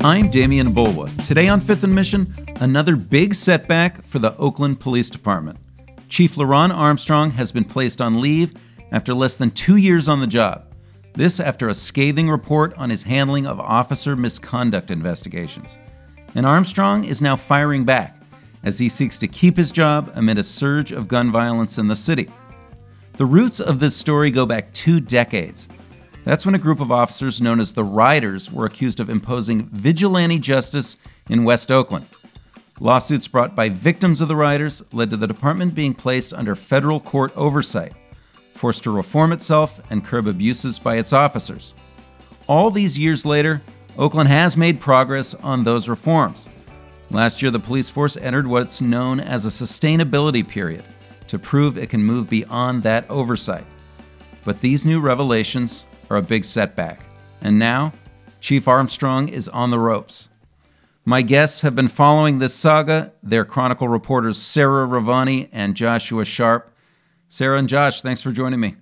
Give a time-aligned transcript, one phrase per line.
[0.00, 1.26] I'm Demian Bulwa.
[1.26, 5.58] Today on Fifth and Mission, another big setback for the Oakland Police Department.
[6.08, 8.54] Chief LeRonne Armstrong has been placed on leave
[8.92, 10.72] after less than two years on the job.
[11.14, 15.78] This after a scathing report on his handling of officer misconduct investigations.
[16.36, 18.22] And Armstrong is now firing back
[18.62, 21.96] as he seeks to keep his job amid a surge of gun violence in the
[21.96, 22.28] city.
[23.14, 25.68] The roots of this story go back two decades.
[26.28, 30.38] That's when a group of officers known as the Riders were accused of imposing vigilante
[30.38, 30.98] justice
[31.30, 32.04] in West Oakland.
[32.80, 37.00] Lawsuits brought by victims of the Riders led to the department being placed under federal
[37.00, 37.94] court oversight,
[38.52, 41.72] forced to reform itself and curb abuses by its officers.
[42.46, 43.62] All these years later,
[43.96, 46.50] Oakland has made progress on those reforms.
[47.10, 50.84] Last year, the police force entered what's known as a sustainability period
[51.28, 53.64] to prove it can move beyond that oversight.
[54.44, 57.00] But these new revelations are a big setback.
[57.40, 57.92] And now,
[58.40, 60.28] Chief Armstrong is on the ropes.
[61.04, 63.12] My guests have been following this saga.
[63.22, 66.70] They're Chronicle reporters Sarah Ravani and Joshua Sharpe.
[67.28, 68.76] Sarah and Josh, thanks for joining me.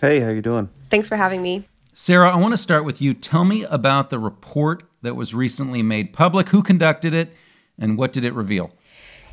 [0.00, 0.68] Hey, how you doing?
[0.90, 1.68] Thanks for having me.
[1.92, 3.14] Sarah, I want to start with you.
[3.14, 6.48] Tell me about the report that was recently made public.
[6.50, 7.30] Who conducted it,
[7.78, 8.70] and what did it reveal?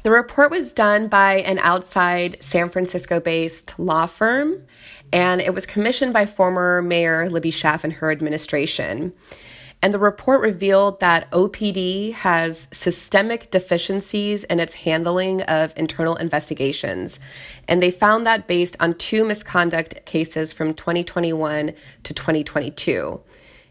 [0.04, 4.64] The report was done by an outside San Francisco based law firm,
[5.14, 9.14] and it was commissioned by former Mayor Libby Schaaf and her administration.
[9.84, 17.20] And the report revealed that OPD has systemic deficiencies in its handling of internal investigations.
[17.68, 23.22] And they found that based on two misconduct cases from 2021 to 2022.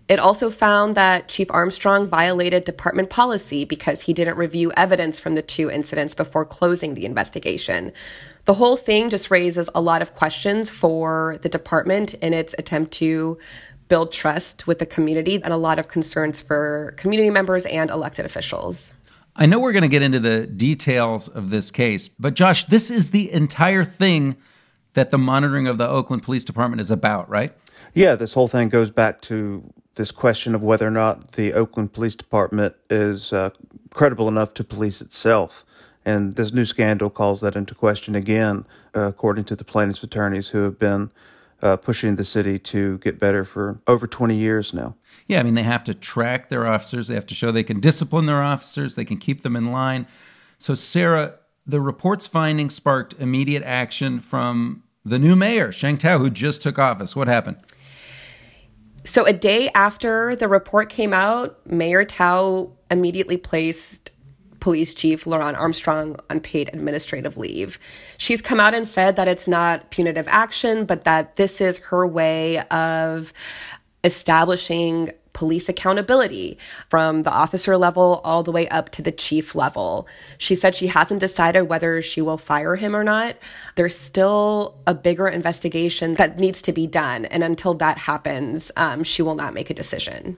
[0.09, 5.35] It also found that Chief Armstrong violated department policy because he didn't review evidence from
[5.35, 7.93] the two incidents before closing the investigation.
[8.45, 12.93] The whole thing just raises a lot of questions for the department in its attempt
[12.95, 13.39] to
[13.87, 18.27] build trust with the community and a lot of concerns for community members and elected
[18.27, 18.93] officials.
[19.37, 22.91] I know we're going to get into the details of this case, but Josh, this
[22.91, 24.37] is the entire thing
[24.95, 27.53] that the monitoring of the Oakland Police Department is about, right?
[27.95, 29.63] Yeah, this whole thing goes back to
[29.95, 33.51] this question of whether or not the Oakland Police Department is uh,
[33.91, 35.65] credible enough to police itself.
[36.05, 40.49] And this new scandal calls that into question again, uh, according to the plaintiff's attorneys
[40.49, 41.11] who have been
[41.63, 44.97] uh, pushing the city to get better for over 20 years now.
[45.29, 47.81] Yeah, I mean, they have to track their officers, they have to show they can
[47.81, 50.07] discipline their officers, they can keep them in line.
[50.59, 56.31] So, Sarah, the report's findings sparked immediate action from the new mayor, Sheng Thao, who
[56.31, 57.15] just took office.
[57.15, 57.59] What happened?
[59.05, 64.12] So, a day after the report came out, Mayor Thao immediately placed
[64.63, 67.81] Police Chief LeRonne Armstrong on paid administrative leave.
[68.17, 72.07] She's come out and said that it's not punitive action, but that this is her
[72.07, 73.33] way of
[74.05, 76.59] establishing police accountability
[76.89, 80.07] from the officer level all the way up to the chief level.
[80.39, 83.37] She said she hasn't decided whether she will fire him or not.
[83.75, 87.25] There's still a bigger investigation that needs to be done.
[87.25, 90.37] And until that happens, um, she will not make a decision.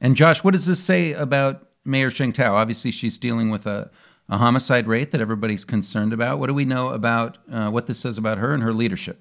[0.00, 2.52] And Josh, what does this say about Mayor Sheng Thao?
[2.52, 3.90] Obviously, she's dealing with a,
[4.28, 6.38] a homicide rate that everybody's concerned about.
[6.38, 9.20] What do we know about uh, what this says about her and her leadership?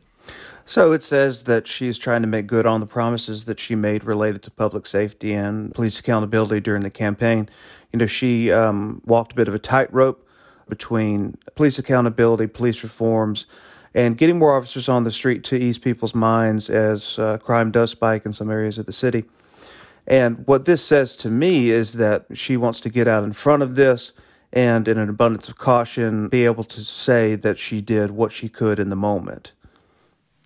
[0.65, 4.05] So it says that she's trying to make good on the promises that she made
[4.05, 7.49] related to public safety and police accountability during the campaign.
[7.91, 10.25] You know, she um, walked a bit of a tightrope
[10.69, 13.45] between police accountability, police reforms,
[13.93, 17.91] and getting more officers on the street to ease people's minds as uh, crime does
[17.91, 19.25] spike in some areas of the city.
[20.05, 23.63] And what this says to me is that she wants to get out in front
[23.63, 24.11] of this
[24.51, 28.49] and, in an abundance of caution, be able to say that she did what she
[28.49, 29.51] could in the moment.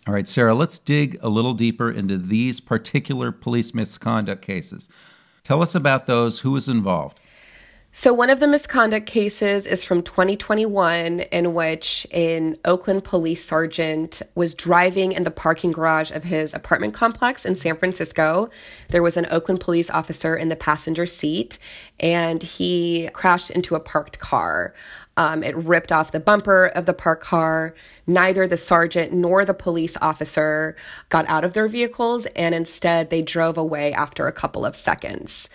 [0.07, 4.87] All right, Sarah, let's dig a little deeper into these particular police misconduct cases.
[5.43, 6.39] Tell us about those.
[6.39, 7.19] Who was involved?
[7.99, 14.21] So, one of the misconduct cases is from 2021, in which an Oakland police sergeant
[14.35, 18.51] was driving in the parking garage of his apartment complex in San Francisco.
[18.89, 21.57] There was an Oakland police officer in the passenger seat,
[21.99, 24.75] and he crashed into a parked car.
[25.17, 27.73] Um, it ripped off the bumper of the parked car.
[28.05, 30.75] Neither the sergeant nor the police officer
[31.09, 35.49] got out of their vehicles, and instead they drove away after a couple of seconds.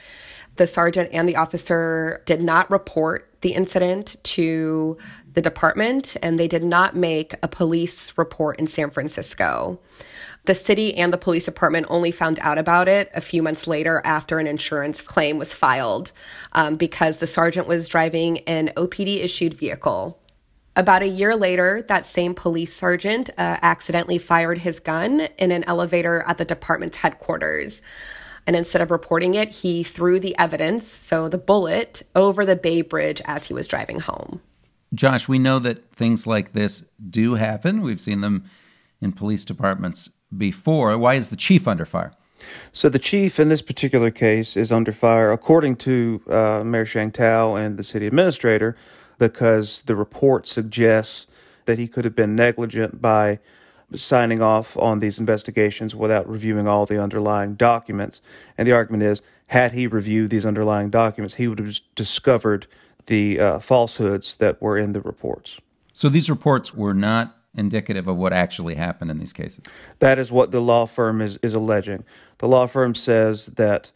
[0.56, 4.98] The sergeant and the officer did not report the incident to
[5.34, 9.80] the department, and they did not make a police report in San Francisco.
[10.44, 14.02] The city and the police department only found out about it a few months later
[14.04, 16.12] after an insurance claim was filed
[16.52, 20.18] um, because the sergeant was driving an OPD issued vehicle.
[20.74, 25.64] About a year later, that same police sergeant uh, accidentally fired his gun in an
[25.64, 27.82] elevator at the department's headquarters.
[28.46, 32.82] And instead of reporting it, he threw the evidence, so the bullet, over the Bay
[32.82, 34.40] Bridge as he was driving home.
[34.94, 37.80] Josh, we know that things like this do happen.
[37.80, 38.44] We've seen them
[39.00, 40.96] in police departments before.
[40.98, 42.12] Why is the chief under fire?
[42.72, 47.12] So the chief in this particular case is under fire, according to uh, Mayor Sheng
[47.12, 48.76] Thao and the city administrator,
[49.18, 51.28] because the report suggests
[51.66, 53.38] that he could have been negligent by
[53.96, 58.20] signing off on these investigations without reviewing all the underlying documents.
[58.56, 62.66] And the argument is, had he reviewed these underlying documents, he would have discovered
[63.06, 65.58] the uh, falsehoods that were in the reports.
[65.92, 69.64] So these reports were not indicative of what actually happened in these cases.
[69.98, 72.04] That is what the law firm is, is alleging.
[72.38, 73.90] The law firm says that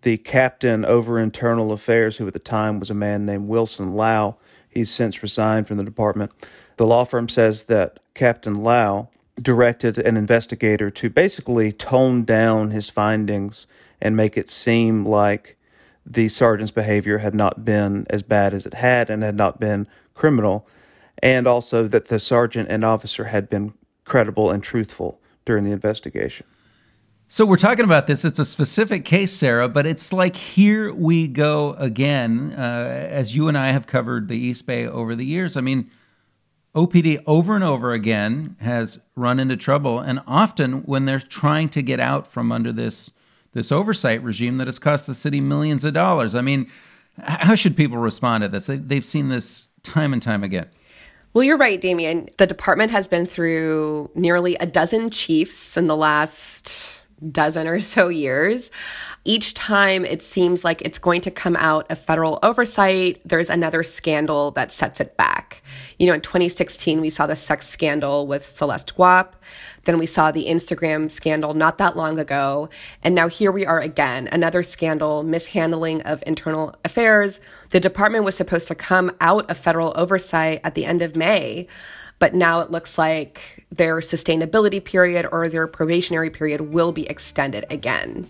[0.00, 4.36] the captain over internal affairs, who at the time was a man named Wilson Lau,
[4.68, 6.32] he's since resigned from the department.
[6.78, 9.10] The law firm says that Captain Lau
[9.40, 13.66] directed an investigator to basically tone down his findings
[14.00, 15.56] and make it seem like
[16.04, 19.86] the sergeant's behavior had not been as bad as it had and had not been
[20.14, 20.66] criminal
[21.22, 23.72] and also that the sergeant and officer had been
[24.04, 26.46] credible and truthful during the investigation.
[27.28, 28.26] So we're talking about this.
[28.26, 32.52] It's a specific case, Sarah, but it's like here we go again.
[32.56, 35.90] Uh, as you and I have covered the East Bay over the years, I mean,
[36.74, 41.82] OPD over and over again has run into trouble, and often when they're trying to
[41.82, 43.10] get out from under this
[43.52, 46.34] this oversight regime that has cost the city millions of dollars.
[46.34, 46.70] I mean,
[47.22, 48.64] how should people respond to this?
[48.64, 50.68] They, they've seen this time and time again.
[51.34, 52.34] Well, you're right, Demian.
[52.36, 58.08] The department has been through nearly a dozen chiefs in the last dozen or so
[58.08, 58.70] years.
[59.24, 63.84] Each time it seems like it's going to come out of federal oversight, there's another
[63.84, 65.62] scandal that sets it back.
[66.00, 69.34] You know, in 2016, we saw the sex scandal with Celeste Guap.
[69.84, 72.68] Then we saw the Instagram scandal not that long ago.
[73.04, 77.40] And now here we are again, another scandal, mishandling of internal affairs.
[77.70, 81.68] The department was supposed to come out of federal oversight at the end of May.
[82.18, 87.66] But now it looks like their sustainability period or their probationary period will be extended
[87.70, 88.26] again.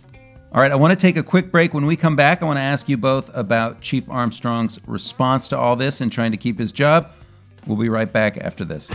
[0.54, 1.72] All right, I want to take a quick break.
[1.72, 5.56] When we come back, I want to ask you both about Chief Armstrong's response to
[5.56, 7.10] all this and trying to keep his job.
[7.66, 8.90] We'll be right back after this.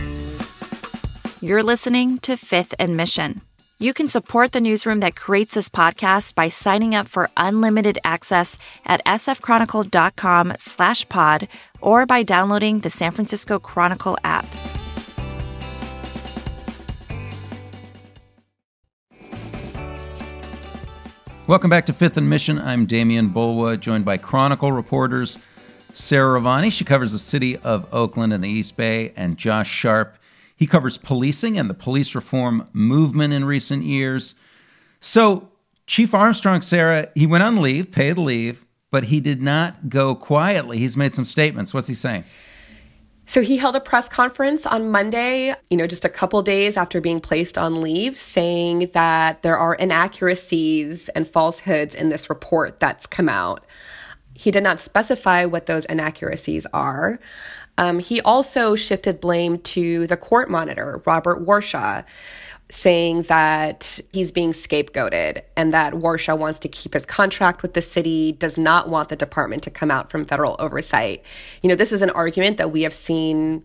[1.40, 3.40] You're listening to Fifth and Mission.
[3.80, 8.56] You can support the newsroom that creates this podcast by signing up for unlimited access
[8.84, 11.48] at sfchronicle.com slash pod
[11.80, 14.46] or by downloading the San Francisco Chronicle app.
[21.48, 22.58] Welcome back to Fifth and Mission.
[22.58, 25.38] I'm Demian Bulwa, joined by Chronicle reporters
[25.94, 26.70] Sarah Ravani.
[26.70, 30.18] She covers the city of Oakland and the East Bay, and Josh Sharpe
[30.54, 34.34] he covers policing and the police reform movement in recent years.
[35.00, 35.48] So,
[35.86, 40.76] Chief Armstrong, Sarah, he went on leave, paid leave, but he did not go quietly.
[40.76, 41.72] He's made some statements.
[41.72, 42.24] What's he saying?
[43.28, 46.98] So he held a press conference on Monday, you know, just a couple days after
[46.98, 53.06] being placed on leave, saying that there are inaccuracies and falsehoods in this report that's
[53.06, 53.66] come out.
[54.32, 57.20] He did not specify what those inaccuracies are.
[57.76, 62.06] Um, he also shifted blame to the court monitor, Robert Warshaw,
[62.70, 67.82] saying that he's being scapegoated and that Warshaw wants to keep his contract with the
[67.82, 71.22] city, does not want the department to come out from federal oversight.
[71.62, 73.64] You know, this is an argument that we have seen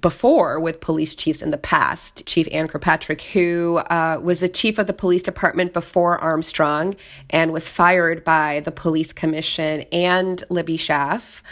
[0.00, 2.26] before with police chiefs in the past.
[2.26, 6.94] Chief Ann Kirkpatrick, who uh, was the chief of the police department before Armstrong
[7.30, 11.42] and was fired by the police commission and Libby Schaaf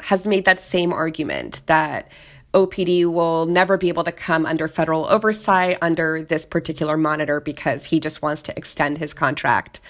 [0.00, 2.12] has made that same argument that
[2.56, 7.84] OPD will never be able to come under federal oversight under this particular monitor because
[7.84, 9.80] he just wants to extend his contract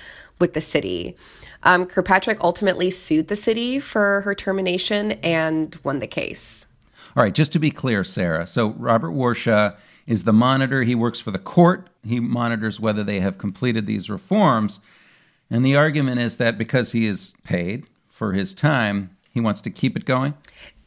[0.40, 1.16] with the city.
[1.62, 6.66] Um, Kirkpatrick ultimately sued the city for her termination and won the case.
[7.16, 8.48] All right, just to be clear, Sarah.
[8.48, 9.76] So Robert Warshaw
[10.08, 10.82] is the monitor.
[10.82, 11.88] He works for the court.
[12.04, 14.80] He monitors whether they have completed these reforms.
[15.50, 19.70] And the argument is that because he is paid for his time, he wants to
[19.70, 20.34] keep it going?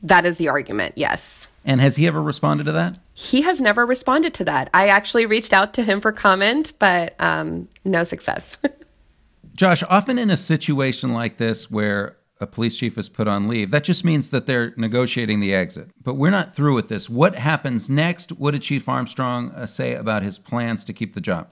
[0.01, 1.49] That is the argument, yes.
[1.69, 2.97] And has he ever responded to that?
[3.13, 4.71] He has never responded to that.
[4.73, 8.57] I actually reached out to him for comment, but um, no success.
[9.53, 13.69] Josh, often in a situation like this where a police chief is put on leave,
[13.69, 15.91] that just means that they're negotiating the exit.
[16.03, 17.07] But we're not through with this.
[17.07, 18.31] What happens next?
[18.31, 21.49] What did Chief Armstrong uh, say about his plans to keep the job?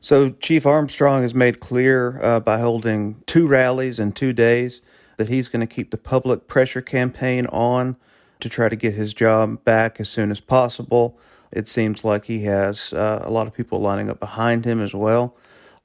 [0.00, 4.80] So, Chief Armstrong has made clear uh, by holding two rallies in two days
[5.16, 7.96] that he's going to keep the public pressure campaign on
[8.40, 11.18] to try to get his job back as soon as possible.
[11.52, 14.94] It seems like he has uh, a lot of people lining up behind him as
[14.94, 15.36] well.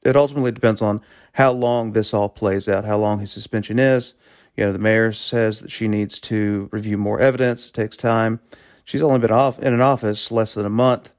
[0.04, 1.02] it ultimately depends on
[1.34, 4.14] how long this all plays out, how long his suspension is.
[4.58, 7.68] You know, the mayor says that she needs to review more evidence.
[7.68, 8.40] It takes time.
[8.84, 11.14] She's only been off in an office less than a month.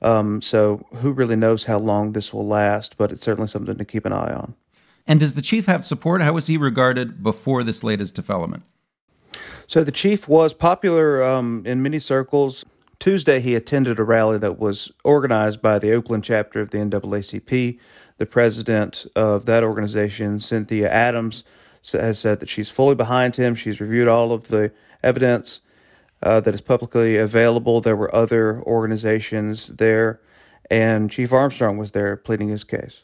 [0.00, 3.84] Um, so who really knows how long this will last, but it's certainly something to
[3.84, 4.54] keep an eye on.
[5.06, 6.22] And does the chief have support?
[6.22, 8.62] How was he regarded before this latest development?
[9.68, 12.64] So the chief was popular um, in many circles.
[13.00, 17.78] Tuesday, he attended a rally that was organized by the Oakland chapter of the NAACP.
[18.18, 21.42] The president of that organization, Cynthia Adams,
[21.92, 23.54] has said that she's fully behind him.
[23.54, 25.60] She's reviewed all of the evidence
[26.22, 27.80] uh, that is publicly available.
[27.80, 30.20] There were other organizations there,
[30.70, 33.02] and Chief Armstrong was there pleading his case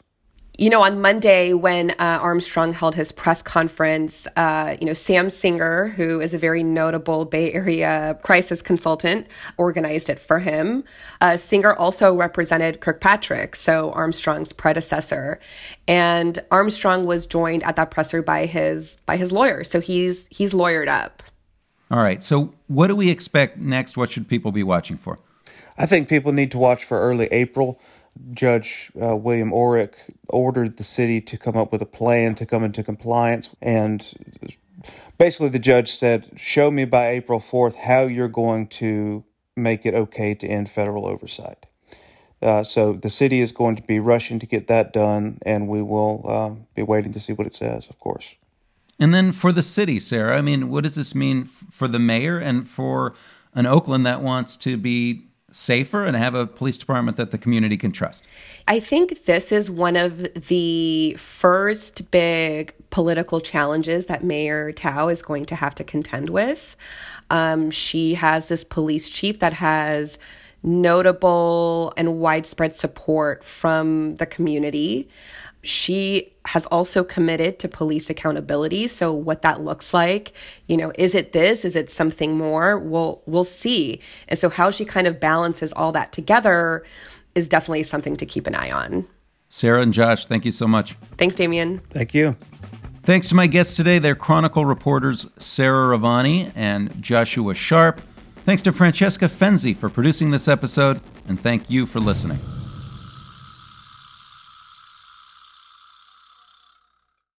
[0.57, 5.31] you know, on Monday when uh, Armstrong held his press conference, uh, you know, Sam
[5.31, 9.25] Singer, who is a very notable Bay Area crisis consultant,
[9.57, 10.83] organized it for him.
[11.21, 15.39] Uh, Singer also represented Kirkpatrick, so Armstrong's predecessor,
[15.87, 19.63] and Armstrong was joined at that presser by his by his lawyer.
[19.63, 21.23] So he's he's lawyered up.
[21.89, 22.21] All right.
[22.21, 23.97] So what do we expect next?
[23.97, 25.17] What should people be watching for?
[25.77, 27.79] I think people need to watch for early April.
[28.31, 29.93] Judge uh, William Orrick
[30.29, 33.49] ordered the city to come up with a plan to come into compliance.
[33.61, 34.07] And
[35.17, 39.23] basically, the judge said, Show me by April 4th how you're going to
[39.55, 41.65] make it okay to end federal oversight.
[42.41, 45.81] Uh, so the city is going to be rushing to get that done, and we
[45.81, 48.35] will uh, be waiting to see what it says, of course.
[48.99, 52.37] And then for the city, Sarah, I mean, what does this mean for the mayor
[52.37, 53.15] and for
[53.55, 57.77] an Oakland that wants to be safer and have a police department that the community
[57.77, 58.27] can trust?
[58.67, 65.21] I think this is one of the first big political challenges that Mayor Thao is
[65.21, 66.75] going to have to contend with.
[67.29, 70.19] Um, she has this police chief that has
[70.63, 75.09] notable and widespread support from the community.
[75.63, 78.87] She has also committed to police accountability.
[78.89, 80.33] So what that looks like,
[80.67, 81.63] you know, is it this?
[81.63, 82.77] Is it something more?
[82.77, 84.01] We'll we'll see.
[84.27, 86.83] And so how she kind of balances all that together
[87.35, 89.07] is definitely something to keep an eye on.
[89.49, 90.93] Sarah and Josh, thank you so much.
[91.17, 91.79] Thanks, Demian.
[91.89, 92.35] Thank you.
[93.03, 93.99] Thanks to my guests today.
[93.99, 98.01] They're Chronicle reporters Sarah Ravani and Joshua Sharpe.
[98.45, 102.39] Thanks to Francesca Fenzi for producing this episode, and thank you for listening.